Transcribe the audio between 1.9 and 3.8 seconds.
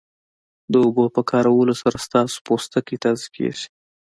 ستاسو پوستکی تازه کیږي